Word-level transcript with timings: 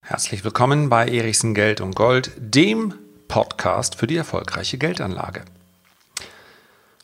Herzlich 0.00 0.44
willkommen 0.44 0.88
bei 0.88 1.08
Erichsen 1.08 1.54
Geld 1.54 1.80
und 1.80 1.96
Gold, 1.96 2.30
dem 2.36 2.94
Podcast 3.26 3.96
für 3.96 4.06
die 4.06 4.16
erfolgreiche 4.16 4.78
Geldanlage. 4.78 5.42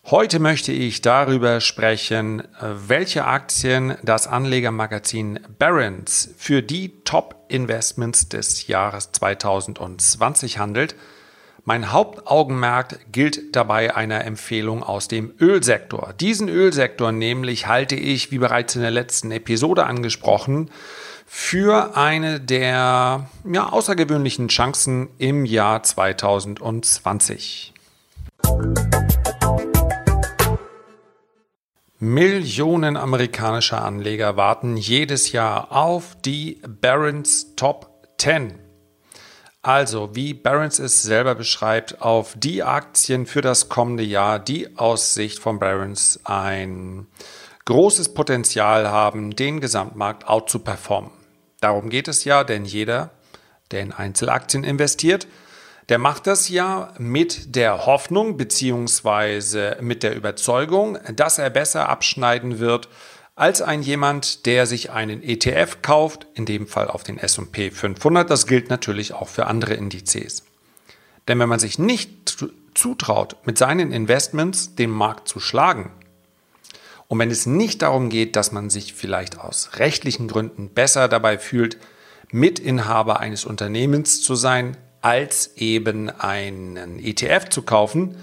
Heute 0.05 0.39
möchte 0.39 0.73
ich 0.73 1.03
darüber 1.03 1.61
sprechen, 1.61 2.43
welche 2.61 3.25
Aktien 3.27 3.97
das 4.03 4.27
Anlegermagazin 4.27 5.41
Barron's 5.59 6.35
für 6.37 6.63
die 6.63 7.03
Top-Investments 7.05 8.29
des 8.29 8.67
Jahres 8.67 9.13
2020 9.13 10.59
handelt. 10.59 10.95
Mein 11.65 11.93
Hauptaugenmerk 11.93 13.13
gilt 13.13 13.55
dabei 13.55 13.95
einer 13.95 14.25
Empfehlung 14.25 14.83
aus 14.83 15.09
dem 15.09 15.33
Ölsektor. 15.41 16.15
Diesen 16.19 16.49
Ölsektor 16.49 17.13
nämlich 17.13 17.67
halte 17.67 17.97
ich, 17.97 18.31
wie 18.31 18.39
bereits 18.39 18.77
in 18.77 18.83
der 18.83 18.91
letzten 18.91 19.31
Episode 19.31 19.85
angesprochen, 19.85 20.71
für 21.27 21.97
eine 21.97 22.41
der 22.41 23.29
ja, 23.45 23.69
außergewöhnlichen 23.69 24.49
Chancen 24.49 25.11
im 25.19 25.45
Jahr 25.45 25.83
2020. 25.83 27.75
Millionen 31.99 32.97
amerikanischer 32.97 33.85
Anleger 33.85 34.37
warten 34.37 34.79
jedes 34.79 35.33
Jahr 35.33 35.71
auf 35.71 36.17
die 36.25 36.63
Barron's 36.67 37.55
Top 37.57 37.91
10. 38.17 38.60
Also, 39.63 40.15
wie 40.15 40.33
Barron's 40.33 40.79
es 40.79 41.03
selber 41.03 41.35
beschreibt, 41.35 42.01
auf 42.01 42.33
die 42.35 42.63
Aktien 42.63 43.27
für 43.27 43.43
das 43.43 43.69
kommende 43.69 44.03
Jahr, 44.03 44.39
die 44.39 44.79
aus 44.79 45.13
Sicht 45.13 45.39
von 45.39 45.59
Barron's 45.59 46.19
ein 46.25 47.07
großes 47.67 48.15
Potenzial 48.15 48.89
haben, 48.89 49.37
den 49.37 49.61
Gesamtmarkt 49.61 50.27
out 50.27 50.49
zu 50.49 50.61
performen. 50.61 51.11
Darum 51.61 51.91
geht 51.91 52.09
es 52.09 52.25
ja, 52.25 52.43
denn 52.43 52.65
jeder, 52.65 53.11
der 53.71 53.81
in 53.83 53.93
Einzelaktien 53.93 54.65
investiert, 54.65 55.27
der 55.91 55.99
macht 55.99 56.27
das 56.27 56.49
ja 56.49 56.95
mit 56.97 57.55
der 57.55 57.85
Hoffnung 57.85 58.39
bzw. 58.39 59.83
mit 59.83 60.03
der 60.03 60.17
Überzeugung, 60.17 60.99
dass 61.15 61.39
er 61.39 61.51
besser 61.51 61.89
abschneiden 61.89 62.61
wird 62.61 62.89
als 63.41 63.63
ein 63.63 63.81
jemand, 63.81 64.45
der 64.45 64.67
sich 64.67 64.91
einen 64.91 65.23
ETF 65.23 65.79
kauft, 65.81 66.27
in 66.35 66.45
dem 66.45 66.67
Fall 66.67 66.89
auf 66.89 67.05
den 67.05 67.17
S&P 67.17 67.71
500. 67.71 68.29
Das 68.29 68.47
gilt 68.47 68.69
natürlich 68.69 69.15
auch 69.15 69.29
für 69.29 69.47
andere 69.47 69.73
Indizes. 69.73 70.45
Denn 71.27 71.39
wenn 71.39 71.49
man 71.49 71.59
sich 71.59 71.79
nicht 71.79 72.37
zutraut, 72.75 73.37
mit 73.47 73.57
seinen 73.57 73.93
Investments 73.93 74.75
den 74.75 74.91
Markt 74.91 75.27
zu 75.27 75.41
schlagen, 75.41 75.91
und 77.09 77.19
wenn 77.19 77.31
es 77.31 77.47
nicht 77.47 77.81
darum 77.81 78.11
geht, 78.11 78.37
dass 78.37 78.53
man 78.53 78.69
sich 78.69 78.93
vielleicht 78.93 79.41
aus 79.41 79.71
rechtlichen 79.77 80.29
Gründen 80.29 80.69
besser 80.69 81.09
dabei 81.09 81.39
fühlt, 81.39 81.79
Mitinhaber 82.31 83.21
eines 83.21 83.47
Unternehmens 83.47 84.23
zu 84.23 84.35
sein, 84.35 84.77
als 85.01 85.57
eben 85.57 86.11
einen 86.11 86.99
ETF 86.99 87.49
zu 87.49 87.63
kaufen, 87.63 88.17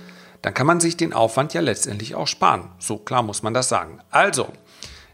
dann 0.43 0.53
kann 0.53 0.67
man 0.67 0.79
sich 0.79 0.95
den 0.95 1.11
Aufwand 1.11 1.55
ja 1.55 1.61
letztendlich 1.61 2.13
auch 2.13 2.27
sparen. 2.27 2.69
So 2.77 2.97
klar 2.97 3.23
muss 3.23 3.41
man 3.41 3.55
das 3.55 3.67
sagen. 3.67 3.99
Also, 4.11 4.53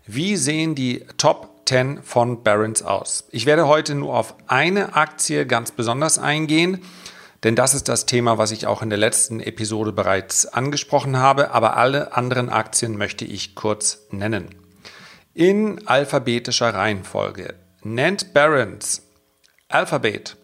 wie 0.05 0.35
sehen 0.35 0.75
die 0.75 1.05
Top 1.17 1.61
10 1.65 2.03
von 2.03 2.43
Barron's 2.43 2.81
aus? 2.81 3.27
Ich 3.31 3.45
werde 3.45 3.67
heute 3.67 3.95
nur 3.95 4.15
auf 4.15 4.35
eine 4.47 4.95
Aktie 4.95 5.45
ganz 5.45 5.71
besonders 5.71 6.19
eingehen 6.19 6.81
denn 7.43 7.57
das 7.57 7.73
ist 7.73 7.89
das 7.89 8.05
Thema, 8.05 8.37
was 8.37 8.51
ich 8.51 8.67
auch 8.67 8.81
in 8.81 8.89
der 8.89 8.97
letzten 8.97 9.41
Episode 9.41 9.91
bereits 9.91 10.45
angesprochen 10.45 11.17
habe, 11.17 11.51
aber 11.51 11.75
alle 11.75 12.15
anderen 12.15 12.49
Aktien 12.49 12.97
möchte 12.97 13.25
ich 13.25 13.53
kurz 13.53 13.99
nennen. 14.11 14.55
In 15.33 15.87
alphabetischer 15.87 16.73
Reihenfolge 16.73 17.55
nennt 17.81 18.33
Barron's 18.33 19.01
Alphabet, 19.67 20.37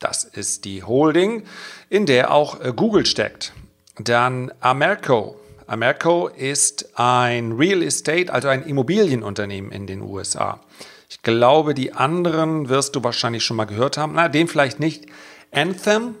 das 0.00 0.24
ist 0.24 0.64
die 0.66 0.82
Holding, 0.82 1.44
in 1.88 2.04
der 2.04 2.30
auch 2.32 2.60
äh, 2.60 2.72
Google 2.74 3.06
steckt. 3.06 3.52
Dann 3.98 4.52
Amerco. 4.60 5.36
Amerco 5.66 6.28
ist 6.28 6.98
ein 6.98 7.52
Real 7.52 7.82
Estate, 7.82 8.32
also 8.32 8.48
ein 8.48 8.62
Immobilienunternehmen 8.64 9.72
in 9.72 9.86
den 9.86 10.02
USA. 10.02 10.60
Ich 11.08 11.22
glaube, 11.22 11.74
die 11.74 11.92
anderen 11.92 12.68
wirst 12.68 12.96
du 12.96 13.04
wahrscheinlich 13.04 13.44
schon 13.44 13.56
mal 13.56 13.64
gehört 13.64 13.96
haben. 13.96 14.14
Na, 14.14 14.28
den 14.28 14.48
vielleicht 14.48 14.80
nicht. 14.80 15.06
Anthem 15.52 16.16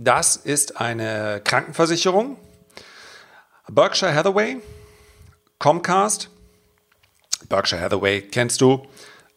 das 0.00 0.36
ist 0.36 0.80
eine 0.80 1.40
Krankenversicherung. 1.42 2.36
Berkshire 3.68 4.14
Hathaway, 4.14 4.58
Comcast. 5.58 6.30
Berkshire 7.48 7.80
Hathaway 7.80 8.22
kennst 8.22 8.60
du. 8.60 8.86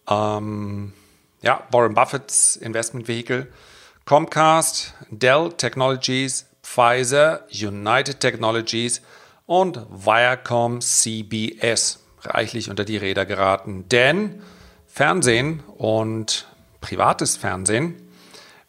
Ähm, 0.08 0.94
ja, 1.42 1.68
Warren 1.72 1.96
Buffetts 1.96 2.58
Investmentvehikel. 2.58 3.52
Comcast, 4.06 4.94
Dell 5.10 5.52
Technologies, 5.52 6.46
Pfizer, 6.62 7.48
United 7.52 8.20
Technologies 8.20 9.02
und 9.46 9.86
Viacom 9.90 10.82
CBS 10.82 12.04
reichlich 12.22 12.70
unter 12.70 12.86
die 12.86 12.98
Räder 12.98 13.26
geraten. 13.26 13.86
Denn 13.90 14.42
Fernsehen 14.88 15.62
und 15.78 16.48
privates 16.82 17.38
Fernsehen 17.38 18.12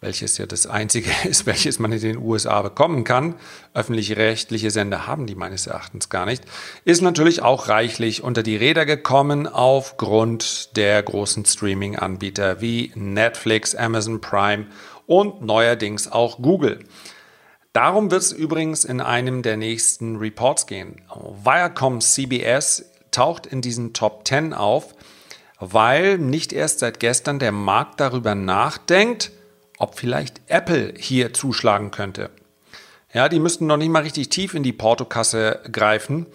welches 0.03 0.37
ja 0.37 0.47
das 0.47 0.67
einzige 0.67 1.11
ist, 1.25 1.47
welches 1.47 1.79
man 1.79 1.93
in 1.93 2.01
den 2.01 2.19
USA 2.19 2.61
bekommen 2.61 3.05
kann. 3.05 3.37
Öffentliche 3.73 4.19
rechtliche 4.19 4.71
Sender 4.71 5.07
haben 5.07 5.27
die 5.27 5.37
meines 5.37 5.67
Erachtens 5.67 6.11
gar 6.11 6.27
nicht. 6.27 6.45
Ist 6.85 7.01
natürlich 7.01 7.41
auch 7.41 7.69
reichlich 7.69 8.23
unter 8.23 8.43
die 8.43 8.57
Räder 8.57 8.85
gekommen 8.85 9.47
aufgrund 9.47 10.77
der 10.77 11.03
großen 11.03 11.47
Streaming-Anbieter 11.47 12.61
wie 12.61 12.93
Netflix, 12.95 13.75
Amazon 13.75 14.21
Prime 14.21 14.67
und 15.07 15.43
neuerdings 15.43 16.11
auch 16.11 16.43
Google. 16.43 16.81
Darum 17.73 18.11
wird 18.11 18.23
es 18.23 18.33
übrigens 18.33 18.85
in 18.85 19.01
einem 19.01 19.43
der 19.43 19.57
nächsten 19.57 20.17
Reports 20.17 20.67
gehen. 20.67 21.01
Viacom 21.43 22.03
CBS 22.03 22.85
taucht 23.11 23.47
in 23.47 23.63
diesen 23.63 23.95
Top 23.95 24.29
10 24.29 24.53
auf, 24.53 24.95
weil 25.59 26.19
nicht 26.19 26.53
erst 26.53 26.81
seit 26.81 27.01
gestern 27.01 27.39
der 27.39 27.53
Markt 27.53 28.01
darüber 28.01 28.35
nachdenkt, 28.35 29.33
ob 29.79 29.99
vielleicht 29.99 30.43
Apple 30.49 30.93
hier 30.99 31.33
zuschlagen 31.33 31.91
könnte. 31.91 32.31
Ja, 33.15 33.29
die 33.29 33.41
müssten 33.41 33.67
noch 33.67 33.79
nicht 33.79 33.91
mal 33.91 34.03
richtig 34.03 34.29
tief 34.29 34.55
in 34.55 34.63
die 34.63 34.73
Portokasse 34.73 35.61
greifen 35.71 36.27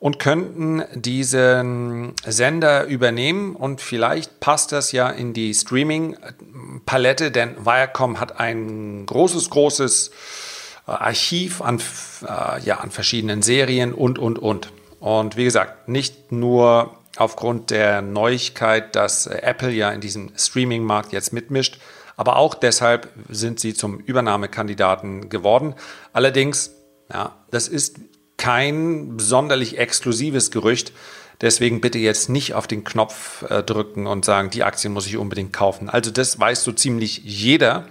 und 0.00 0.18
könnten 0.18 0.82
diesen 0.94 2.14
Sender 2.26 2.86
übernehmen 2.86 3.54
und 3.54 3.80
vielleicht 3.80 4.40
passt 4.40 4.72
das 4.72 4.92
ja 4.92 5.08
in 5.08 5.34
die 5.34 5.54
Streaming-Palette, 5.54 7.30
denn 7.30 7.64
Viacom 7.64 8.18
hat 8.18 8.40
ein 8.40 9.04
großes, 9.06 9.50
großes 9.50 10.10
Archiv 10.86 11.60
an, 11.60 11.80
äh, 12.22 12.60
ja, 12.62 12.80
an 12.80 12.90
verschiedenen 12.90 13.42
Serien 13.42 13.92
und, 13.92 14.18
und, 14.18 14.38
und. 14.38 14.72
Und 14.98 15.36
wie 15.36 15.44
gesagt, 15.44 15.88
nicht 15.88 16.32
nur 16.32 16.96
aufgrund 17.16 17.70
der 17.70 18.02
Neuigkeit, 18.02 18.94
dass 18.94 19.26
Apple 19.26 19.70
ja 19.70 19.90
in 19.90 20.00
diesem 20.00 20.32
Streaming-Markt 20.36 21.12
jetzt 21.12 21.32
mitmischt, 21.32 21.78
aber 22.16 22.36
auch 22.36 22.54
deshalb 22.54 23.08
sind 23.28 23.60
sie 23.60 23.72
zum 23.72 23.98
Übernahmekandidaten 23.98 25.30
geworden. 25.30 25.74
Allerdings, 26.12 26.72
ja, 27.10 27.34
das 27.50 27.66
ist 27.66 27.98
kein 28.36 29.18
sonderlich 29.18 29.78
exklusives 29.78 30.50
Gerücht. 30.50 30.92
Deswegen 31.40 31.80
bitte 31.80 31.98
jetzt 31.98 32.28
nicht 32.28 32.52
auf 32.54 32.66
den 32.66 32.84
Knopf 32.84 33.42
äh, 33.48 33.62
drücken 33.62 34.06
und 34.06 34.26
sagen, 34.26 34.50
die 34.50 34.64
Aktien 34.64 34.92
muss 34.92 35.06
ich 35.06 35.16
unbedingt 35.16 35.54
kaufen. 35.54 35.88
Also 35.88 36.10
das 36.10 36.38
weiß 36.38 36.62
so 36.62 36.72
ziemlich 36.72 37.22
jeder 37.24 37.86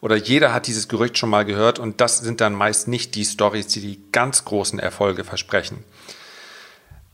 oder 0.00 0.16
jeder 0.16 0.52
hat 0.52 0.66
dieses 0.66 0.88
Gerücht 0.88 1.18
schon 1.18 1.30
mal 1.30 1.44
gehört 1.44 1.78
und 1.78 2.00
das 2.00 2.18
sind 2.18 2.40
dann 2.40 2.54
meist 2.54 2.88
nicht 2.88 3.14
die 3.14 3.24
Stories, 3.24 3.68
die 3.68 3.80
die 3.80 4.02
ganz 4.12 4.44
großen 4.44 4.78
Erfolge 4.78 5.24
versprechen. 5.24 5.84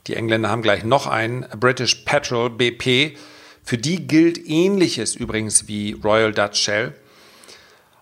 die 0.07 0.15
Engländer 0.15 0.50
haben 0.50 0.62
gleich 0.62 0.83
noch 0.83 1.07
einen, 1.07 1.45
British 1.59 1.95
Petrol, 2.06 2.50
BP. 2.50 3.18
Für 3.63 3.77
die 3.77 4.07
gilt 4.07 4.48
ähnliches 4.48 5.15
übrigens 5.15 5.68
wie 5.68 5.94
Royal 6.04 6.31
Dutch 6.31 6.59
Shell. 6.59 6.94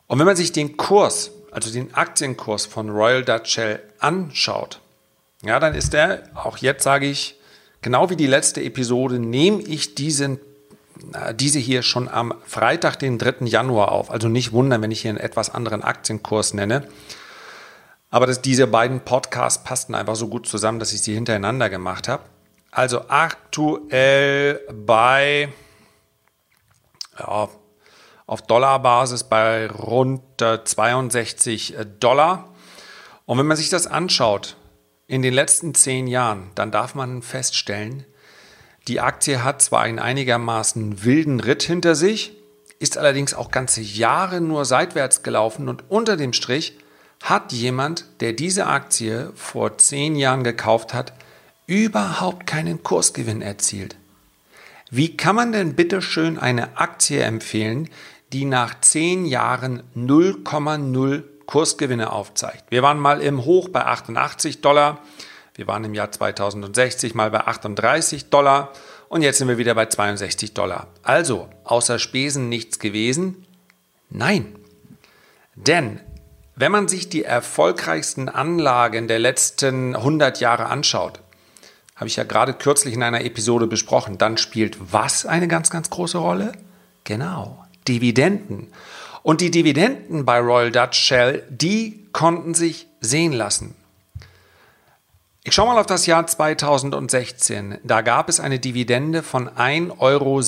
Und 0.08 0.20
wenn 0.20 0.26
man 0.26 0.36
sich 0.36 0.52
den 0.52 0.78
Kurs, 0.78 1.32
also 1.52 1.72
den 1.72 1.94
Aktienkurs 1.94 2.66
von 2.66 2.90
Royal 2.90 3.24
Dutch 3.24 3.52
Shell 3.54 3.82
anschaut, 4.00 4.80
ja, 5.44 5.60
dann 5.60 5.74
ist 5.74 5.94
der, 5.94 6.24
auch 6.36 6.58
jetzt 6.58 6.84
sage 6.84 7.08
ich, 7.08 7.36
Genau 7.86 8.10
wie 8.10 8.16
die 8.16 8.26
letzte 8.26 8.64
Episode 8.64 9.20
nehme 9.20 9.62
ich 9.62 9.94
diesen, 9.94 10.40
diese 11.36 11.60
hier 11.60 11.84
schon 11.84 12.10
am 12.10 12.34
Freitag, 12.48 12.98
den 12.98 13.20
3. 13.20 13.46
Januar 13.46 13.92
auf. 13.92 14.10
Also 14.10 14.28
nicht 14.28 14.54
wundern, 14.54 14.82
wenn 14.82 14.90
ich 14.90 15.02
hier 15.02 15.10
einen 15.10 15.20
etwas 15.20 15.54
anderen 15.54 15.84
Aktienkurs 15.84 16.56
nenne. 16.56 16.88
Aber 18.16 18.28
das, 18.28 18.42
diese 18.42 18.66
beiden 18.66 19.02
Podcasts 19.02 19.62
passten 19.62 19.94
einfach 19.94 20.16
so 20.16 20.30
gut 20.30 20.48
zusammen, 20.48 20.80
dass 20.80 20.94
ich 20.94 21.02
sie 21.02 21.14
hintereinander 21.14 21.70
gemacht 21.70 22.08
habe. 22.08 22.24
Also 22.72 23.10
aktuell 23.10 24.62
bei 24.72 25.50
ja, 27.20 27.50
auf 28.26 28.42
Dollarbasis 28.44 29.26
bei 29.26 29.70
rund 29.70 30.22
62 30.40 31.76
Dollar. 32.00 32.54
Und 33.26 33.38
wenn 33.38 33.48
man 33.48 33.58
sich 33.58 33.70
das 33.70 33.86
anschaut, 33.86 34.56
in 35.08 35.22
den 35.22 35.34
letzten 35.34 35.76
zehn 35.76 36.08
Jahren, 36.08 36.52
dann 36.56 36.72
darf 36.72 36.96
man 36.96 37.22
feststellen, 37.22 38.06
die 38.88 39.02
Aktie 39.02 39.44
hat 39.44 39.62
zwar 39.62 39.82
einen 39.82 40.00
einigermaßen 40.00 41.04
wilden 41.04 41.42
Ritt 41.42 41.64
hinter 41.64 41.96
sich, 41.96 42.32
ist 42.80 42.98
allerdings 42.98 43.34
auch 43.34 43.52
ganze 43.52 43.82
Jahre 43.82 44.40
nur 44.40 44.64
seitwärts 44.64 45.22
gelaufen 45.22 45.68
und 45.68 45.92
unter 45.92 46.16
dem 46.16 46.32
Strich 46.32 46.78
hat 47.26 47.52
jemand, 47.52 48.06
der 48.20 48.34
diese 48.34 48.68
Aktie 48.68 49.32
vor 49.36 49.80
zehn 49.80 50.16
Jahren 50.16 50.44
gekauft 50.44 50.94
hat, 50.94 51.12
überhaupt 51.66 52.46
keinen 52.46 52.84
Kursgewinn 52.84 53.42
erzielt. 53.42 53.96
Wie 54.92 55.18
kann 55.18 55.36
man 55.36 55.52
denn 55.52 55.76
bitte 55.76 56.04
schön 56.04 56.38
eine 56.38 56.78
Aktie 56.78 57.22
empfehlen, 57.24 57.90
die 58.32 58.46
nach 58.46 58.80
zehn 58.80 59.26
Jahren 59.26 59.82
0,0 59.96 61.24
Kursgewinne 61.48 62.12
aufzeigt. 62.12 62.66
Wir 62.70 62.84
waren 62.84 63.00
mal 63.00 63.22
im 63.22 63.44
Hoch 63.44 63.70
bei 63.70 63.84
88 63.86 64.62
Dollar, 64.62 65.00
wir 65.56 65.68
waren 65.68 65.84
im 65.84 65.94
Jahr 65.94 66.12
2060 66.12 67.16
mal 67.16 67.32
bei 67.32 67.42
38 67.42 68.30
Dollar 68.30 68.72
und 69.10 69.24
jetzt 69.24 69.40
sind 69.40 69.48
wir 69.48 69.58
wieder 69.58 69.74
bei 69.74 69.88
62 69.88 70.54
Dollar. 70.54 70.88
Also 71.02 71.50
außer 71.64 71.98
Spesen 71.98 72.50
nichts 72.50 72.78
gewesen? 72.78 73.46
Nein. 74.10 74.56
Denn 75.56 76.02
wenn 76.56 76.72
man 76.72 76.88
sich 76.88 77.10
die 77.10 77.24
erfolgreichsten 77.24 78.30
Anlagen 78.30 79.08
der 79.08 79.20
letzten 79.20 79.96
100 79.96 80.40
Jahre 80.40 80.68
anschaut, 80.68 81.20
habe 81.96 82.08
ich 82.08 82.16
ja 82.16 82.24
gerade 82.24 82.54
kürzlich 82.54 82.94
in 82.94 83.04
einer 83.04 83.24
Episode 83.24 83.68
besprochen, 83.68 84.18
dann 84.18 84.38
spielt 84.38 84.78
was 84.92 85.26
eine 85.26 85.48
ganz, 85.48 85.70
ganz 85.70 85.90
große 85.90 86.18
Rolle? 86.18 86.54
Genau, 87.04 87.66
Dividenden. 87.88 88.68
Und 89.24 89.42
die 89.42 89.52
Dividenden 89.52 90.26
bei 90.26 90.40
Royal 90.40 90.72
Dutch 90.72 90.98
Shell, 90.98 91.44
die 91.50 92.08
konnten 92.12 92.54
sich 92.54 92.88
sehen 93.02 93.34
lassen. 93.34 93.76
Ich 95.44 95.54
schaue 95.54 95.68
mal 95.68 95.80
auf 95.80 95.86
das 95.86 96.06
Jahr 96.06 96.26
2016. 96.26 97.78
Da 97.84 98.02
gab 98.02 98.30
es 98.30 98.40
eine 98.40 98.60
Dividende 98.60 99.22
von 99.22 99.48
1,67 99.48 100.00
Euro. 100.00 100.42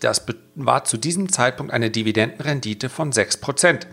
Das 0.00 0.26
war 0.56 0.84
zu 0.84 0.98
diesem 0.98 1.32
Zeitpunkt 1.32 1.72
eine 1.72 1.90
Dividendenrendite 1.90 2.90
von 2.90 3.12
6%. 3.12 3.86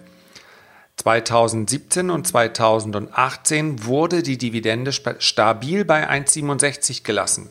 2017 0.98 2.10
und 2.10 2.26
2018 2.26 3.86
wurde 3.86 4.24
die 4.24 4.38
Dividende 4.38 4.92
stabil 4.92 5.86
bei 5.86 6.10
1,67 6.10 7.04
gelassen. 7.04 7.50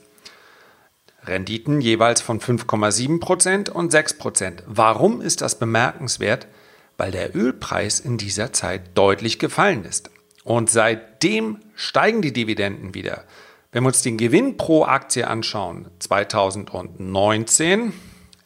Renditen 1.26 1.80
jeweils 1.80 2.20
von 2.20 2.40
5,7% 2.40 3.70
und 3.70 3.92
6%. 3.92 4.62
Warum 4.66 5.20
ist 5.20 5.40
das 5.40 5.58
bemerkenswert? 5.58 6.46
Weil 6.96 7.10
der 7.10 7.34
Ölpreis 7.34 8.00
in 8.00 8.18
dieser 8.18 8.52
Zeit 8.52 8.96
deutlich 8.96 9.38
gefallen 9.38 9.84
ist. 9.84 10.10
Und 10.44 10.70
seitdem 10.70 11.58
steigen 11.74 12.22
die 12.22 12.32
Dividenden 12.32 12.94
wieder. 12.94 13.24
Wenn 13.72 13.82
wir 13.82 13.88
uns 13.88 14.02
den 14.02 14.18
Gewinn 14.18 14.56
pro 14.56 14.84
Aktie 14.84 15.26
anschauen, 15.26 15.88
2019 15.98 17.92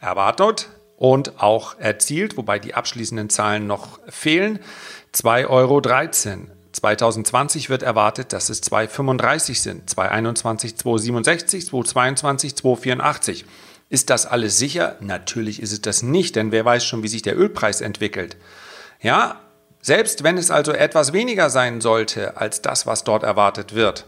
erwartet 0.01 0.71
und 0.99 1.41
auch 1.41 1.79
erzielt, 1.79 2.37
wobei 2.37 2.59
die 2.59 2.75
abschließenden 2.75 3.31
Zahlen 3.31 3.67
noch 3.67 4.01
fehlen, 4.09 4.59
2,13 5.15 5.49
Euro. 5.49 5.81
2020 6.73 7.71
wird 7.71 7.83
erwartet, 7.83 8.33
dass 8.33 8.51
es 8.51 8.63
2,35 8.63 9.61
sind, 9.61 9.91
2,21, 9.91 10.77
2,67, 10.77 11.71
2,22, 11.71 12.57
2,84. 12.57 13.45
Ist 13.89 14.11
das 14.11 14.27
alles 14.27 14.59
sicher? 14.59 14.97
Natürlich 15.01 15.63
ist 15.63 15.73
es 15.73 15.81
das 15.81 16.03
nicht, 16.03 16.37
denn 16.37 16.53
wer 16.53 16.65
weiß 16.65 16.85
schon, 16.85 17.03
wie 17.03 17.09
sich 17.09 17.23
der 17.23 17.39
Ölpreis 17.39 17.81
entwickelt. 17.81 18.37
Ja, 19.01 19.41
selbst 19.81 20.25
wenn 20.25 20.37
es 20.37 20.51
also 20.51 20.73
etwas 20.73 21.13
weniger 21.13 21.49
sein 21.49 21.81
sollte 21.81 22.37
als 22.37 22.61
das, 22.61 22.87
was 22.87 23.05
dort 23.05 23.23
erwartet 23.23 23.75
wird. 23.75 24.05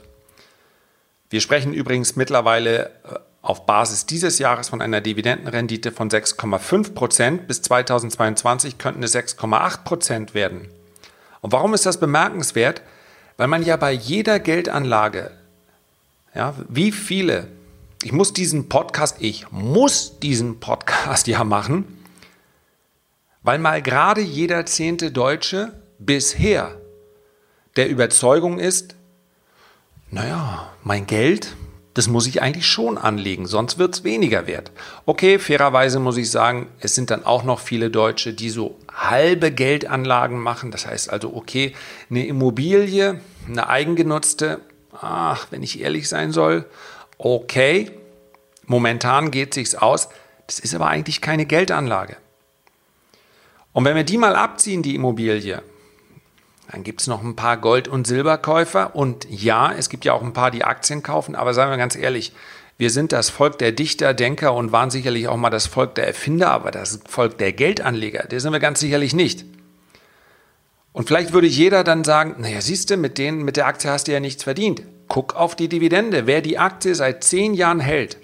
Wir 1.31 1.41
sprechen 1.41 1.73
übrigens 1.73 2.17
mittlerweile 2.17 2.87
äh, 2.87 3.19
auf 3.43 3.65
Basis 3.65 4.07
dieses 4.07 4.39
Jahres 4.39 4.69
von 4.69 4.83
einer 4.83 5.01
Dividendenrendite 5.01 5.93
von 5.93 6.11
6,5 6.11 6.95
Prozent. 6.95 7.49
Bis 7.49 7.63
2022 7.63 8.79
könnten 8.79 9.03
es 9.03 9.15
6,8 9.15 9.85
Prozent 9.85 10.35
werden. 10.35 10.69
Und 11.41 11.53
warum 11.53 11.73
ist 11.73 11.87
das 11.87 11.99
bemerkenswert? 11.99 12.83
Weil 13.37 13.49
man 13.49 13.65
ja 13.65 13.77
bei 13.77 13.93
jeder 13.93 14.39
Geldanlage, 14.39 15.31
ja, 16.35 16.55
wie 16.69 16.93
viele, 16.93 17.49
ich 18.03 18.13
muss 18.13 18.35
diesen 18.35 18.69
Podcast, 18.69 19.17
ich 19.21 19.51
muss 19.51 20.19
diesen 20.21 20.61
Podcast 20.61 21.27
ja 21.27 21.43
machen, 21.45 21.97
weil 23.43 23.59
mal 23.59 23.81
gerade 23.81 24.21
jeder 24.21 24.67
zehnte 24.67 25.11
Deutsche 25.11 25.73
bisher 25.99 26.77
der 27.77 27.89
Überzeugung 27.89 28.59
ist, 28.59 28.97
naja, 30.11 30.71
mein 30.83 31.07
Geld, 31.07 31.55
das 31.95 32.07
muss 32.07 32.27
ich 32.27 32.41
eigentlich 32.41 32.67
schon 32.67 32.99
anlegen, 32.99 33.47
sonst 33.47 33.79
wird 33.79 33.95
es 33.95 34.05
weniger 34.05 34.47
wert. 34.47 34.71
Okay, 35.07 35.39
fairerweise 35.39 35.99
muss 35.99 36.17
ich 36.17 36.31
sagen, 36.31 36.69
es 36.79 36.95
sind 36.95 37.11
dann 37.11 37.25
auch 37.25 37.43
noch 37.43 37.59
viele 37.59 37.91
Deutsche, 37.91 38.33
die 38.33 38.51
so 38.51 38.77
halbe 38.93 39.51
Geldanlagen 39.51 40.39
machen. 40.39 40.71
Das 40.71 40.87
heißt 40.87 41.11
also, 41.11 41.35
okay, 41.35 41.73
eine 42.09 42.27
Immobilie, 42.27 43.21
eine 43.49 43.69
eigengenutzte, 43.69 44.61
ach, 44.93 45.49
wenn 45.51 45.63
ich 45.63 45.81
ehrlich 45.81 46.09
sein 46.09 46.31
soll, 46.31 46.65
okay, 47.19 47.91
momentan 48.67 49.33
geht 49.33 49.55
sich's 49.55 49.75
aus. 49.75 50.09
Das 50.47 50.61
ist 50.61 50.75
aber 50.75 50.87
eigentlich 50.87 51.21
keine 51.21 51.45
Geldanlage. 51.45 52.17
Und 53.73 53.85
wenn 53.85 53.97
wir 53.97 54.05
die 54.05 54.19
mal 54.19 54.37
abziehen, 54.37 54.83
die 54.83 54.95
Immobilie, 54.95 55.63
dann 56.71 56.85
gibt 56.85 57.01
es 57.01 57.07
noch 57.09 57.23
ein 57.23 57.35
paar 57.35 57.57
Gold- 57.57 57.89
und 57.89 58.07
Silberkäufer. 58.07 58.95
Und 58.95 59.27
ja, 59.29 59.73
es 59.73 59.89
gibt 59.89 60.05
ja 60.05 60.13
auch 60.13 60.23
ein 60.23 60.33
paar, 60.33 60.51
die 60.51 60.65
Aktien 60.65 61.03
kaufen. 61.03 61.35
Aber 61.35 61.53
sagen 61.53 61.71
wir 61.71 61.79
ganz 61.79 61.97
ehrlich, 61.97 62.33
wir 62.79 62.91
sind 62.91 63.13
das 63.13 63.29
Volk 63.29 63.59
der 63.59 63.73
Dichter, 63.73 64.15
Denker 64.15 64.55
und 64.55 64.71
waren 64.71 64.91
sicherlich 64.91 65.27
auch 65.27 65.37
mal 65.37 65.51
das 65.51 65.67
Volk 65.67 65.97
der 65.97 66.07
Erfinder. 66.07 66.51
Aber 66.51 66.71
das 66.71 67.01
Volk 67.09 67.39
der 67.39 67.53
Geldanleger, 67.53 68.25
der 68.29 68.41
sind 68.41 68.53
wir 68.53 68.61
ganz 68.61 68.79
sicherlich 68.79 69.15
nicht. 69.15 69.45
Und 70.93 71.09
vielleicht 71.09 71.33
würde 71.33 71.47
jeder 71.49 71.83
dann 71.83 72.05
sagen, 72.05 72.37
naja, 72.39 72.61
siehst 72.61 72.91
du, 72.91 72.97
mit, 72.97 73.19
mit 73.19 73.57
der 73.57 73.67
Aktie 73.67 73.91
hast 73.91 74.07
du 74.07 74.13
ja 74.13 74.21
nichts 74.21 74.45
verdient. 74.45 74.83
Guck 75.09 75.35
auf 75.35 75.57
die 75.57 75.69
Dividende. 75.69 76.27
Wer 76.27 76.41
die 76.41 76.59
Aktie 76.59 76.95
seit 76.95 77.25
zehn 77.25 77.55
Jahren 77.55 77.81
hält, 77.81 78.17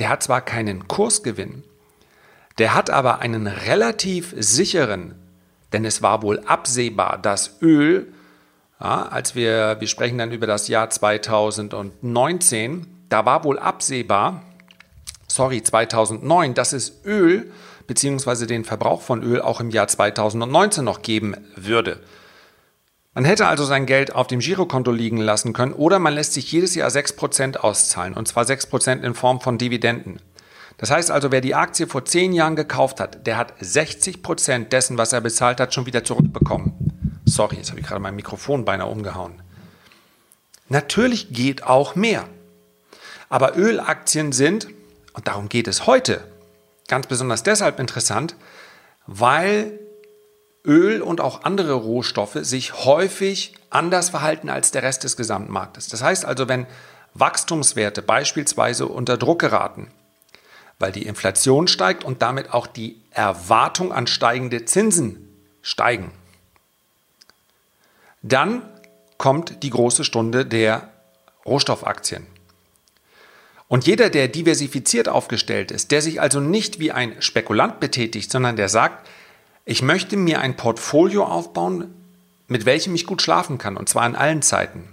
der 0.00 0.08
hat 0.08 0.22
zwar 0.22 0.40
keinen 0.40 0.88
Kursgewinn, 0.88 1.62
der 2.58 2.74
hat 2.74 2.90
aber 2.90 3.20
einen 3.20 3.46
relativ 3.46 4.34
sicheren 4.36 5.14
denn 5.72 5.84
es 5.84 6.02
war 6.02 6.22
wohl 6.22 6.40
absehbar, 6.40 7.18
dass 7.18 7.58
Öl, 7.62 8.12
ja, 8.80 9.02
als 9.02 9.34
wir, 9.34 9.76
wir 9.80 9.88
sprechen 9.88 10.18
dann 10.18 10.32
über 10.32 10.46
das 10.46 10.68
Jahr 10.68 10.90
2019, 10.90 12.86
da 13.08 13.24
war 13.24 13.44
wohl 13.44 13.58
absehbar, 13.58 14.42
sorry, 15.28 15.62
2009, 15.62 16.54
dass 16.54 16.72
es 16.72 17.04
Öl 17.04 17.50
bzw. 17.86 18.46
den 18.46 18.64
Verbrauch 18.64 19.02
von 19.02 19.22
Öl 19.22 19.40
auch 19.40 19.60
im 19.60 19.70
Jahr 19.70 19.88
2019 19.88 20.84
noch 20.84 21.02
geben 21.02 21.36
würde. 21.56 22.00
Man 23.14 23.26
hätte 23.26 23.46
also 23.46 23.64
sein 23.64 23.84
Geld 23.84 24.14
auf 24.14 24.26
dem 24.26 24.40
Girokonto 24.40 24.90
liegen 24.90 25.18
lassen 25.18 25.52
können 25.52 25.74
oder 25.74 25.98
man 25.98 26.14
lässt 26.14 26.32
sich 26.32 26.50
jedes 26.50 26.74
Jahr 26.74 26.88
6% 26.88 27.58
auszahlen 27.58 28.14
und 28.14 28.26
zwar 28.26 28.44
6% 28.44 29.02
in 29.02 29.14
Form 29.14 29.40
von 29.40 29.58
Dividenden. 29.58 30.20
Das 30.78 30.90
heißt 30.90 31.10
also, 31.10 31.30
wer 31.30 31.40
die 31.40 31.54
Aktie 31.54 31.86
vor 31.86 32.04
10 32.04 32.32
Jahren 32.32 32.56
gekauft 32.56 33.00
hat, 33.00 33.26
der 33.26 33.36
hat 33.36 33.60
60% 33.60 34.68
dessen, 34.68 34.98
was 34.98 35.12
er 35.12 35.20
bezahlt 35.20 35.60
hat, 35.60 35.72
schon 35.74 35.86
wieder 35.86 36.04
zurückbekommen. 36.04 37.20
Sorry, 37.24 37.56
jetzt 37.56 37.70
habe 37.70 37.80
ich 37.80 37.86
gerade 37.86 38.00
mein 38.00 38.16
Mikrofon 38.16 38.64
beinahe 38.64 38.88
umgehauen. 38.88 39.40
Natürlich 40.68 41.32
geht 41.32 41.64
auch 41.64 41.94
mehr. 41.94 42.24
Aber 43.28 43.56
Ölaktien 43.56 44.32
sind, 44.32 44.68
und 45.12 45.28
darum 45.28 45.48
geht 45.48 45.68
es 45.68 45.86
heute, 45.86 46.24
ganz 46.88 47.06
besonders 47.06 47.42
deshalb 47.42 47.78
interessant, 47.78 48.36
weil 49.06 49.78
Öl 50.64 51.02
und 51.02 51.20
auch 51.20 51.44
andere 51.44 51.74
Rohstoffe 51.74 52.38
sich 52.42 52.84
häufig 52.84 53.54
anders 53.70 54.10
verhalten 54.10 54.48
als 54.48 54.70
der 54.70 54.82
Rest 54.82 55.04
des 55.04 55.16
Gesamtmarktes. 55.16 55.88
Das 55.88 56.02
heißt 56.02 56.24
also, 56.24 56.48
wenn 56.48 56.66
Wachstumswerte 57.14 58.02
beispielsweise 58.02 58.86
unter 58.86 59.16
Druck 59.16 59.40
geraten, 59.40 59.90
weil 60.78 60.92
die 60.92 61.06
Inflation 61.06 61.68
steigt 61.68 62.04
und 62.04 62.22
damit 62.22 62.52
auch 62.52 62.66
die 62.66 62.96
Erwartung 63.10 63.92
an 63.92 64.06
steigende 64.06 64.64
Zinsen 64.64 65.28
steigen, 65.62 66.10
dann 68.22 68.62
kommt 69.18 69.62
die 69.62 69.70
große 69.70 70.04
Stunde 70.04 70.44
der 70.46 70.88
Rohstoffaktien. 71.44 72.26
Und 73.68 73.86
jeder, 73.86 74.10
der 74.10 74.28
diversifiziert 74.28 75.08
aufgestellt 75.08 75.70
ist, 75.70 75.92
der 75.92 76.02
sich 76.02 76.20
also 76.20 76.40
nicht 76.40 76.78
wie 76.78 76.92
ein 76.92 77.22
Spekulant 77.22 77.80
betätigt, 77.80 78.30
sondern 78.30 78.56
der 78.56 78.68
sagt, 78.68 79.08
ich 79.64 79.80
möchte 79.80 80.16
mir 80.16 80.40
ein 80.40 80.56
Portfolio 80.56 81.24
aufbauen, 81.24 81.94
mit 82.48 82.66
welchem 82.66 82.94
ich 82.94 83.06
gut 83.06 83.22
schlafen 83.22 83.58
kann, 83.58 83.76
und 83.76 83.88
zwar 83.88 84.06
in 84.06 84.16
allen 84.16 84.42
Zeiten. 84.42 84.88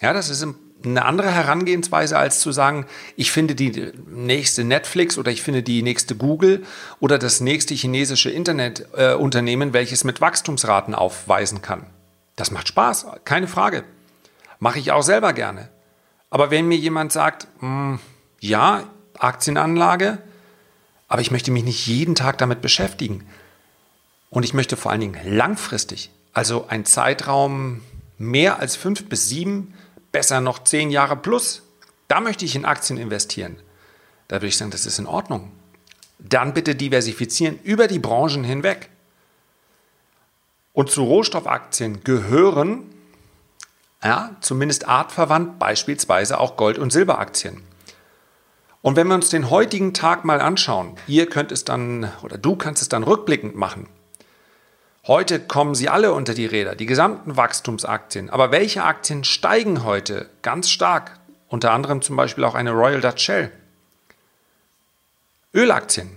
Ja, 0.00 0.12
das 0.12 0.30
ist 0.30 0.46
eine 0.84 1.04
andere 1.04 1.30
Herangehensweise, 1.30 2.16
als 2.16 2.40
zu 2.40 2.52
sagen, 2.52 2.86
ich 3.16 3.32
finde 3.32 3.54
die 3.54 3.92
nächste 4.06 4.64
Netflix 4.64 5.18
oder 5.18 5.30
ich 5.30 5.42
finde 5.42 5.62
die 5.62 5.82
nächste 5.82 6.14
Google 6.14 6.64
oder 7.00 7.18
das 7.18 7.40
nächste 7.40 7.74
chinesische 7.74 8.30
Internetunternehmen, 8.30 9.70
äh, 9.70 9.72
welches 9.72 10.04
mit 10.04 10.20
Wachstumsraten 10.20 10.94
aufweisen 10.94 11.62
kann. 11.62 11.86
Das 12.36 12.50
macht 12.50 12.68
Spaß, 12.68 13.06
keine 13.24 13.48
Frage. 13.48 13.84
Mache 14.60 14.78
ich 14.78 14.92
auch 14.92 15.02
selber 15.02 15.32
gerne. 15.32 15.68
Aber 16.30 16.50
wenn 16.50 16.68
mir 16.68 16.78
jemand 16.78 17.12
sagt, 17.12 17.48
mh, 17.60 17.68
hm, 17.68 18.00
ja, 18.40 18.84
Aktienanlage, 19.18 20.18
aber 21.08 21.22
ich 21.22 21.30
möchte 21.30 21.50
mich 21.50 21.64
nicht 21.64 21.86
jeden 21.86 22.14
Tag 22.14 22.38
damit 22.38 22.60
beschäftigen. 22.60 23.26
Und 24.30 24.44
ich 24.44 24.54
möchte 24.54 24.76
vor 24.76 24.92
allen 24.92 25.00
Dingen 25.00 25.18
langfristig, 25.24 26.10
also 26.32 26.66
ein 26.68 26.84
Zeitraum 26.84 27.80
mehr 28.18 28.58
als 28.58 28.76
fünf 28.76 29.08
bis 29.08 29.28
sieben, 29.28 29.74
besser 30.12 30.40
noch 30.40 30.64
zehn 30.64 30.90
Jahre 30.90 31.16
plus, 31.16 31.62
da 32.08 32.20
möchte 32.20 32.44
ich 32.44 32.56
in 32.56 32.64
Aktien 32.64 32.98
investieren. 32.98 33.56
Da 34.28 34.36
würde 34.36 34.48
ich 34.48 34.56
sagen, 34.56 34.70
das 34.70 34.86
ist 34.86 34.98
in 34.98 35.06
Ordnung. 35.06 35.52
Dann 36.18 36.54
bitte 36.54 36.74
diversifizieren 36.74 37.58
über 37.62 37.86
die 37.86 37.98
Branchen 37.98 38.44
hinweg. 38.44 38.90
Und 40.72 40.90
zu 40.90 41.02
Rohstoffaktien 41.04 42.04
gehören, 42.04 42.84
ja, 44.02 44.36
zumindest 44.40 44.86
artverwandt, 44.86 45.58
beispielsweise 45.58 46.38
auch 46.38 46.56
Gold- 46.56 46.78
und 46.78 46.92
Silberaktien. 46.92 47.62
Und 48.80 48.96
wenn 48.96 49.08
wir 49.08 49.14
uns 49.14 49.28
den 49.28 49.50
heutigen 49.50 49.92
Tag 49.92 50.24
mal 50.24 50.40
anschauen, 50.40 50.94
ihr 51.08 51.28
könnt 51.28 51.50
es 51.50 51.64
dann 51.64 52.10
oder 52.22 52.38
du 52.38 52.54
kannst 52.54 52.80
es 52.80 52.88
dann 52.88 53.02
rückblickend 53.02 53.56
machen. 53.56 53.88
Heute 55.08 55.40
kommen 55.40 55.74
sie 55.74 55.88
alle 55.88 56.12
unter 56.12 56.34
die 56.34 56.44
Räder, 56.44 56.74
die 56.74 56.84
gesamten 56.84 57.38
Wachstumsaktien. 57.38 58.28
Aber 58.28 58.50
welche 58.50 58.84
Aktien 58.84 59.24
steigen 59.24 59.82
heute 59.82 60.28
ganz 60.42 60.68
stark? 60.68 61.18
Unter 61.48 61.72
anderem 61.72 62.02
zum 62.02 62.14
Beispiel 62.14 62.44
auch 62.44 62.54
eine 62.54 62.72
Royal 62.72 63.00
Dutch 63.00 63.24
Shell. 63.24 63.50
Ölaktien. 65.54 66.10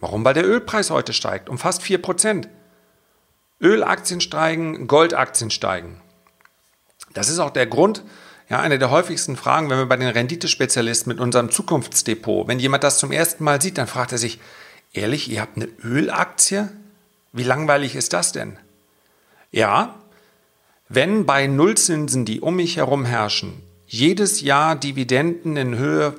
Warum? 0.00 0.22
Weil 0.22 0.34
der 0.34 0.46
Ölpreis 0.46 0.90
heute 0.90 1.14
steigt, 1.14 1.48
um 1.48 1.56
fast 1.56 1.80
4%. 1.80 2.46
Ölaktien 3.58 4.20
steigen, 4.20 4.86
Goldaktien 4.86 5.50
steigen. 5.50 6.02
Das 7.14 7.30
ist 7.30 7.38
auch 7.38 7.48
der 7.48 7.66
Grund, 7.66 8.02
ja, 8.50 8.60
eine 8.60 8.78
der 8.78 8.90
häufigsten 8.90 9.38
Fragen, 9.38 9.70
wenn 9.70 9.78
wir 9.78 9.86
bei 9.86 9.96
den 9.96 10.08
Renditespezialisten 10.08 11.10
mit 11.10 11.20
unserem 11.20 11.50
Zukunftsdepot, 11.50 12.48
wenn 12.48 12.58
jemand 12.58 12.84
das 12.84 12.98
zum 12.98 13.12
ersten 13.12 13.44
Mal 13.44 13.62
sieht, 13.62 13.78
dann 13.78 13.86
fragt 13.86 14.12
er 14.12 14.18
sich, 14.18 14.38
ehrlich, 14.92 15.30
ihr 15.30 15.40
habt 15.40 15.56
eine 15.56 15.70
Ölaktie? 15.82 16.68
Wie 17.32 17.42
langweilig 17.42 17.94
ist 17.96 18.12
das 18.12 18.32
denn? 18.32 18.58
Ja, 19.50 19.94
wenn 20.88 21.26
bei 21.26 21.46
Nullzinsen, 21.46 22.24
die 22.24 22.40
um 22.40 22.56
mich 22.56 22.76
herum 22.76 23.04
herrschen, 23.04 23.62
jedes 23.86 24.40
Jahr 24.40 24.76
Dividenden 24.76 25.56
in 25.56 25.76
Höhe 25.76 26.14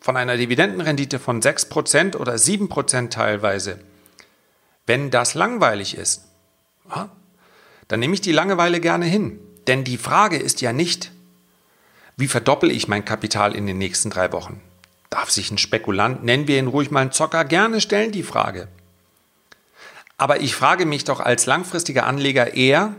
von 0.00 0.16
einer 0.16 0.36
Dividendenrendite 0.36 1.18
von 1.18 1.40
6% 1.40 2.16
oder 2.16 2.34
7% 2.34 3.10
teilweise, 3.10 3.80
wenn 4.86 5.10
das 5.10 5.34
langweilig 5.34 5.96
ist, 5.96 6.24
dann 7.88 8.00
nehme 8.00 8.14
ich 8.14 8.20
die 8.20 8.32
Langeweile 8.32 8.80
gerne 8.80 9.06
hin. 9.06 9.38
Denn 9.66 9.84
die 9.84 9.98
Frage 9.98 10.36
ist 10.36 10.60
ja 10.60 10.72
nicht, 10.72 11.12
wie 12.16 12.28
verdoppel 12.28 12.70
ich 12.70 12.88
mein 12.88 13.04
Kapital 13.04 13.54
in 13.54 13.66
den 13.66 13.78
nächsten 13.78 14.10
drei 14.10 14.32
Wochen? 14.32 14.60
Darf 15.08 15.30
sich 15.30 15.50
ein 15.50 15.58
Spekulant, 15.58 16.24
nennen 16.24 16.48
wir 16.48 16.58
ihn 16.58 16.66
ruhig 16.66 16.90
mal 16.90 17.00
einen 17.00 17.12
Zocker, 17.12 17.44
gerne 17.44 17.80
stellen 17.80 18.12
die 18.12 18.22
Frage. 18.22 18.68
Aber 20.18 20.40
ich 20.40 20.54
frage 20.54 20.86
mich 20.86 21.04
doch 21.04 21.20
als 21.20 21.46
langfristiger 21.46 22.06
Anleger 22.06 22.54
eher, 22.54 22.94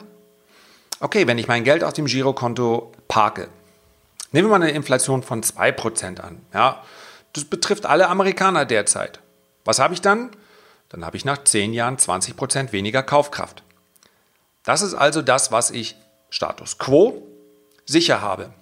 okay, 0.99 1.27
wenn 1.27 1.37
ich 1.37 1.47
mein 1.47 1.63
Geld 1.63 1.83
auf 1.83 1.93
dem 1.93 2.05
Girokonto 2.05 2.91
parke, 3.07 3.47
nehmen 4.31 4.49
wir 4.49 4.57
mal 4.57 4.63
eine 4.63 4.71
Inflation 4.71 5.23
von 5.23 5.41
2% 5.41 6.19
an. 6.19 6.41
Ja, 6.53 6.83
das 7.33 7.45
betrifft 7.45 7.85
alle 7.85 8.09
Amerikaner 8.09 8.65
derzeit. 8.65 9.19
Was 9.65 9.79
habe 9.79 9.93
ich 9.93 10.01
dann? 10.01 10.29
Dann 10.89 11.05
habe 11.05 11.17
ich 11.17 11.25
nach 11.25 11.43
10 11.43 11.73
Jahren 11.73 11.97
20% 11.97 12.71
weniger 12.71 13.03
Kaufkraft. 13.03 13.63
Das 14.63 14.81
ist 14.81 14.93
also 14.93 15.21
das, 15.21 15.51
was 15.51 15.71
ich 15.71 15.95
Status 16.29 16.77
quo 16.77 17.27
sicher 17.85 18.21
habe. 18.21 18.53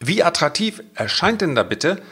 Wie 0.00 0.22
attraktiv 0.22 0.82
erscheint 0.94 1.40
denn 1.40 1.54
da 1.54 1.62
bitte 1.62 2.02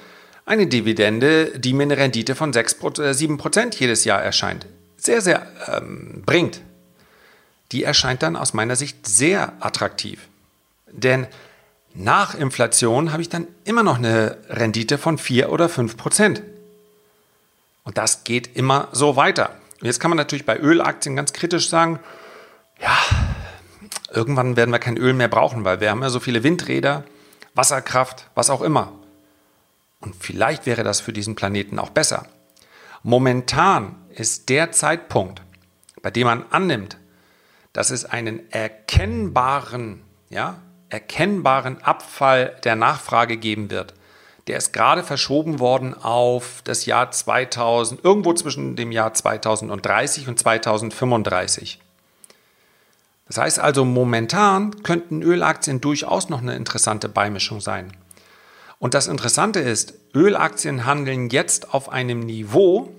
eine 0.45 0.67
Dividende, 0.67 1.59
die 1.59 1.73
mir 1.73 1.85
eine 1.85 1.97
Rendite 1.97 2.35
von 2.35 2.53
6, 2.53 2.77
7% 2.81 3.61
äh, 3.61 3.71
jedes 3.79 4.05
Jahr 4.05 4.23
erscheint? 4.23 4.67
Sehr, 5.03 5.21
sehr 5.21 5.49
ähm, 5.67 6.23
bringt. 6.25 6.61
Die 7.73 7.83
erscheint 7.83 8.23
dann 8.23 8.37
aus 8.37 8.55
meiner 8.55 8.77
Sicht 8.77 9.05
sehr 9.05 9.53
attraktiv. 9.59 10.29
Denn 10.87 11.27
nach 11.93 12.37
Inflation 12.37 13.11
habe 13.11 13.21
ich 13.21 13.29
dann 13.29 13.49
immer 13.65 13.83
noch 13.83 13.99
eine 13.99 14.39
Rendite 14.49 14.99
von 14.99 15.19
4 15.19 15.51
oder 15.51 15.67
5% 15.67 16.41
Und 17.83 17.99
das 17.99 18.23
geht 18.23 18.57
immer 18.57 18.91
so 18.93 19.17
weiter. 19.17 19.57
jetzt 19.81 19.99
kann 19.99 20.11
man 20.11 20.19
natürlich 20.19 20.47
bei 20.47 20.57
Ölaktien 20.57 21.17
ganz 21.17 21.33
kritisch 21.33 21.69
sagen, 21.69 21.99
ja, 22.81 22.97
irgendwann 24.13 24.55
werden 24.55 24.71
wir 24.71 24.79
kein 24.79 24.97
Öl 24.97 25.15
mehr 25.15 25.27
brauchen, 25.27 25.65
weil 25.65 25.81
wir 25.81 25.91
haben 25.91 26.03
ja 26.03 26.11
so 26.11 26.21
viele 26.21 26.45
Windräder, 26.45 27.03
Wasserkraft, 27.55 28.29
was 28.37 28.51
auch 28.51 28.63
immer. 28.63 28.93
Und 29.99 30.15
vielleicht 30.15 30.65
wäre 30.65 30.85
das 30.85 31.01
für 31.01 31.13
diesen 31.13 31.35
Planeten 31.35 31.81
auch 31.81 31.91
besser. 31.91 32.27
Momentan 33.03 33.97
ist 34.19 34.49
der 34.49 34.73
Zeitpunkt, 34.73 35.43
bei 36.03 36.11
dem 36.11 36.27
man 36.27 36.45
annimmt, 36.51 36.97
dass 37.73 37.91
es 37.91 38.05
einen 38.05 38.51
erkennbaren, 38.53 40.03
ja, 40.29 40.59
erkennbaren 40.89 41.83
Abfall 41.83 42.57
der 42.65 42.77
Nachfrage 42.77 43.37
geben 43.39 43.71
wird. 43.71 43.95
Der 44.47 44.59
ist 44.59 44.73
gerade 44.73 45.03
verschoben 45.03 45.61
worden 45.61 45.95
auf 45.95 46.63
das 46.65 46.85
Jahr 46.85 47.11
2000, 47.11 48.05
irgendwo 48.05 48.35
zwischen 48.35 48.77
dem 48.77 48.93
Jahr 48.93 49.15
2030 49.15 50.29
und 50.29 50.39
2035. 50.39 51.81
Das 53.29 53.39
heißt 53.39 53.61
also, 53.61 53.85
momentan 53.85 54.83
könnten 54.83 55.23
Ölaktien 55.23 55.81
durchaus 55.81 56.29
noch 56.29 56.43
eine 56.43 56.57
interessante 56.57 57.09
Beimischung 57.09 57.61
sein. 57.61 57.93
Und 58.79 58.95
das 58.95 59.07
Interessante 59.07 59.61
ist, 59.61 59.95
Ölaktien 60.13 60.85
handeln 60.85 61.31
jetzt 61.31 61.73
auf 61.73 61.89
einem 61.89 62.21
Niveau, 62.21 62.93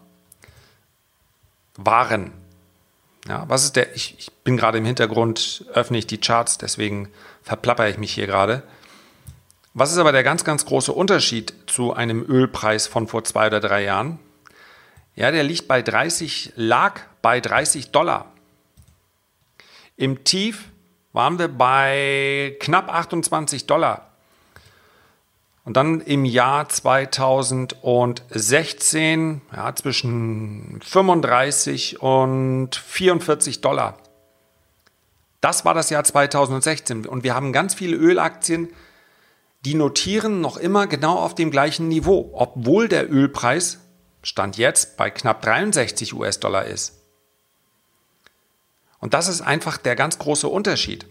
waren. 1.76 2.32
Ja, 3.28 3.44
was 3.48 3.64
ist 3.64 3.76
der? 3.76 3.94
Ich, 3.94 4.14
ich 4.18 4.32
bin 4.42 4.56
gerade 4.56 4.78
im 4.78 4.86
Hintergrund, 4.86 5.66
öffne 5.74 5.98
ich 5.98 6.06
die 6.06 6.16
Charts, 6.16 6.56
deswegen 6.56 7.10
verplapper 7.42 7.90
ich 7.90 7.98
mich 7.98 8.14
hier 8.14 8.26
gerade. 8.26 8.62
Was 9.74 9.92
ist 9.92 9.98
aber 9.98 10.12
der 10.12 10.22
ganz, 10.22 10.42
ganz 10.42 10.64
große 10.64 10.94
Unterschied 10.94 11.52
zu 11.66 11.92
einem 11.92 12.24
Ölpreis 12.26 12.86
von 12.86 13.08
vor 13.08 13.24
zwei 13.24 13.48
oder 13.48 13.60
drei 13.60 13.84
Jahren? 13.84 14.18
Ja, 15.16 15.30
der 15.30 15.42
liegt 15.42 15.68
bei 15.68 15.82
30, 15.82 16.54
lag 16.56 16.98
bei 17.20 17.40
30 17.40 17.90
Dollar. 17.90 18.32
Im 19.98 20.24
Tief 20.24 20.64
waren 21.12 21.38
wir 21.38 21.48
bei 21.48 22.56
knapp 22.58 22.88
28 22.88 23.66
Dollar. 23.66 24.09
Und 25.64 25.76
dann 25.76 26.00
im 26.00 26.24
Jahr 26.24 26.68
2016 26.68 29.42
ja, 29.54 29.74
zwischen 29.74 30.80
35 30.82 32.00
und 32.00 32.74
44 32.74 33.60
Dollar. 33.60 33.98
Das 35.40 35.64
war 35.64 35.74
das 35.74 35.90
Jahr 35.90 36.04
2016 36.04 37.06
und 37.06 37.24
wir 37.24 37.34
haben 37.34 37.52
ganz 37.52 37.74
viele 37.74 37.96
Ölaktien, 37.96 38.68
die 39.64 39.74
notieren 39.74 40.40
noch 40.40 40.56
immer 40.56 40.86
genau 40.86 41.18
auf 41.18 41.34
dem 41.34 41.50
gleichen 41.50 41.88
Niveau, 41.88 42.30
obwohl 42.34 42.88
der 42.88 43.12
Ölpreis 43.12 43.80
Stand 44.22 44.58
jetzt 44.58 44.96
bei 44.96 45.10
knapp 45.10 45.42
63 45.42 46.14
US-Dollar 46.14 46.66
ist. 46.66 46.94
Und 48.98 49.14
das 49.14 49.28
ist 49.28 49.40
einfach 49.40 49.78
der 49.78 49.96
ganz 49.96 50.18
große 50.18 50.46
Unterschied. 50.46 51.06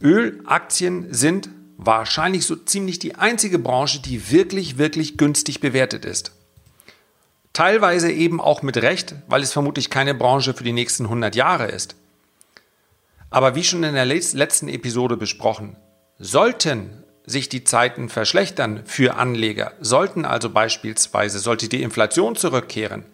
Ölaktien 0.00 1.12
sind 1.12 1.48
wahrscheinlich 1.78 2.44
so 2.44 2.56
ziemlich 2.56 2.98
die 2.98 3.14
einzige 3.14 3.58
Branche, 3.58 4.00
die 4.02 4.30
wirklich, 4.30 4.76
wirklich 4.76 5.16
günstig 5.16 5.60
bewertet 5.60 6.04
ist. 6.04 6.32
Teilweise 7.52 8.12
eben 8.12 8.40
auch 8.40 8.62
mit 8.62 8.76
Recht, 8.76 9.14
weil 9.28 9.42
es 9.42 9.52
vermutlich 9.52 9.88
keine 9.88 10.14
Branche 10.14 10.54
für 10.54 10.64
die 10.64 10.72
nächsten 10.72 11.04
100 11.04 11.34
Jahre 11.34 11.68
ist. 11.68 11.94
Aber 13.30 13.54
wie 13.54 13.64
schon 13.64 13.84
in 13.84 13.94
der 13.94 14.04
letzten 14.04 14.68
Episode 14.68 15.16
besprochen, 15.16 15.76
sollten 16.18 17.04
sich 17.24 17.48
die 17.48 17.62
Zeiten 17.62 18.08
verschlechtern 18.08 18.82
für 18.84 19.14
Anleger, 19.14 19.72
sollten 19.80 20.24
also 20.24 20.50
beispielsweise, 20.50 21.38
sollte 21.38 21.68
die 21.68 21.82
Inflation 21.82 22.36
zurückkehren, 22.36 23.04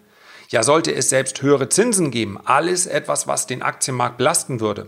ja 0.49 0.63
sollte 0.63 0.93
es 0.93 1.09
selbst 1.09 1.41
höhere 1.41 1.69
Zinsen 1.69 2.11
geben, 2.11 2.39
alles 2.45 2.87
etwas, 2.87 3.27
was 3.27 3.45
den 3.45 3.61
Aktienmarkt 3.61 4.17
belasten 4.17 4.59
würde, 4.59 4.87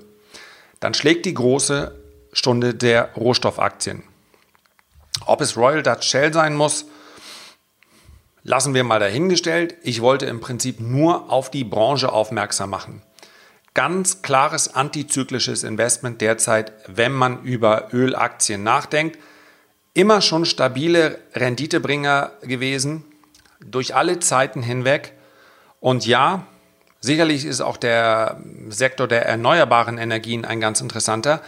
dann 0.79 0.93
schlägt 0.93 1.25
die 1.25 1.33
große 1.33 2.06
Stunde 2.37 2.75
der 2.75 3.13
Rohstoffaktien. 3.15 4.03
Ob 5.25 5.41
es 5.41 5.57
Royal 5.57 5.81
Dutch 5.81 6.07
Shell 6.07 6.31
sein 6.31 6.55
muss, 6.55 6.85
lassen 8.43 8.75
wir 8.75 8.83
mal 8.83 8.99
dahingestellt. 8.99 9.75
Ich 9.81 10.01
wollte 10.01 10.27
im 10.27 10.39
Prinzip 10.39 10.79
nur 10.79 11.31
auf 11.31 11.49
die 11.49 11.63
Branche 11.63 12.11
aufmerksam 12.11 12.69
machen. 12.69 13.01
Ganz 13.73 14.21
klares 14.21 14.75
antizyklisches 14.75 15.63
Investment 15.63 16.21
derzeit, 16.21 16.73
wenn 16.85 17.11
man 17.11 17.41
über 17.41 17.89
Ölaktien 17.91 18.61
nachdenkt. 18.61 19.17
Immer 19.95 20.21
schon 20.21 20.45
stabile 20.45 21.19
Renditebringer 21.33 22.33
gewesen, 22.43 23.03
durch 23.59 23.95
alle 23.95 24.19
Zeiten 24.19 24.61
hinweg. 24.61 25.13
Und 25.79 26.05
ja, 26.05 26.45
sicherlich 27.01 27.45
ist 27.45 27.61
auch 27.61 27.77
der 27.77 28.39
Sektor 28.69 29.07
der 29.07 29.25
erneuerbaren 29.25 29.97
Energien 29.97 30.45
ein 30.45 30.59
ganz 30.61 30.81
interessanter. 30.81 31.41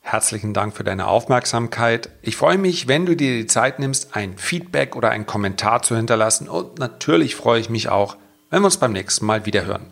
Herzlichen 0.00 0.54
Dank 0.54 0.74
für 0.74 0.82
deine 0.82 1.06
Aufmerksamkeit. 1.06 2.08
Ich 2.22 2.36
freue 2.36 2.58
mich, 2.58 2.88
wenn 2.88 3.06
du 3.06 3.14
dir 3.14 3.36
die 3.36 3.46
Zeit 3.46 3.78
nimmst, 3.78 4.16
ein 4.16 4.38
Feedback 4.38 4.96
oder 4.96 5.10
einen 5.10 5.26
Kommentar 5.26 5.82
zu 5.82 5.94
hinterlassen. 5.94 6.48
Und 6.48 6.78
natürlich 6.78 7.36
freue 7.36 7.60
ich 7.60 7.70
mich 7.70 7.88
auch, 7.88 8.16
wenn 8.50 8.62
wir 8.62 8.66
uns 8.66 8.78
beim 8.78 8.92
nächsten 8.92 9.26
Mal 9.26 9.46
wieder 9.46 9.64
hören. 9.66 9.86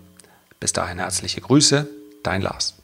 Bis 0.59 0.73
dahin 0.73 0.99
herzliche 0.99 1.41
Grüße, 1.41 1.89
dein 2.23 2.43
Lars. 2.43 2.75